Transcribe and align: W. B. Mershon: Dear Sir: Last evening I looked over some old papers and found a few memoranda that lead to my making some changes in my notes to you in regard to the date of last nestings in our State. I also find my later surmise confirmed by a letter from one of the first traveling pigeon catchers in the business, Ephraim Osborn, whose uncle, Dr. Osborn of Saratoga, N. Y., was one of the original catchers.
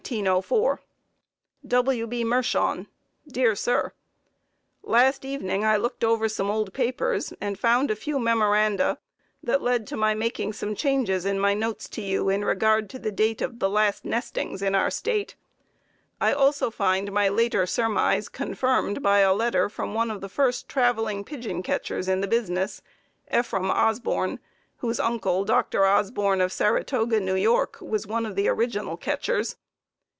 W. 1.67 2.07
B. 2.07 2.23
Mershon: 2.25 2.87
Dear 3.25 3.55
Sir: 3.55 3.93
Last 4.83 5.23
evening 5.23 5.63
I 5.63 5.77
looked 5.77 6.03
over 6.03 6.27
some 6.27 6.49
old 6.51 6.73
papers 6.73 7.31
and 7.39 7.57
found 7.57 7.89
a 7.89 7.95
few 7.95 8.19
memoranda 8.19 8.97
that 9.41 9.61
lead 9.61 9.87
to 9.87 9.95
my 9.95 10.13
making 10.13 10.51
some 10.51 10.75
changes 10.75 11.23
in 11.23 11.39
my 11.39 11.53
notes 11.53 11.87
to 11.89 12.01
you 12.01 12.27
in 12.27 12.43
regard 12.43 12.89
to 12.89 12.99
the 12.99 13.11
date 13.11 13.41
of 13.41 13.61
last 13.61 14.03
nestings 14.03 14.61
in 14.61 14.75
our 14.75 14.89
State. 14.91 15.35
I 16.19 16.33
also 16.33 16.69
find 16.69 17.09
my 17.13 17.29
later 17.29 17.65
surmise 17.65 18.27
confirmed 18.27 19.01
by 19.01 19.19
a 19.19 19.33
letter 19.33 19.69
from 19.69 19.93
one 19.93 20.11
of 20.11 20.19
the 20.19 20.27
first 20.27 20.67
traveling 20.67 21.23
pigeon 21.23 21.63
catchers 21.63 22.09
in 22.09 22.19
the 22.19 22.27
business, 22.27 22.81
Ephraim 23.33 23.69
Osborn, 23.71 24.39
whose 24.77 24.99
uncle, 24.99 25.45
Dr. 25.45 25.85
Osborn 25.85 26.41
of 26.41 26.51
Saratoga, 26.51 27.15
N. 27.17 27.27
Y., 27.41 27.65
was 27.79 28.05
one 28.07 28.25
of 28.25 28.35
the 28.35 28.49
original 28.49 28.97
catchers. 28.97 29.55